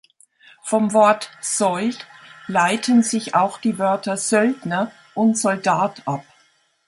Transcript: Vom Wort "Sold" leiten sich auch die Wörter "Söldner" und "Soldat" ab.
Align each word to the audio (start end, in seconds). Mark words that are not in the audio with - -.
Vom 0.63 0.93
Wort 0.93 1.29
"Sold" 1.41 2.07
leiten 2.47 3.03
sich 3.03 3.35
auch 3.35 3.59
die 3.59 3.77
Wörter 3.77 4.17
"Söldner" 4.17 4.91
und 5.13 5.37
"Soldat" 5.37 6.01
ab. 6.07 6.23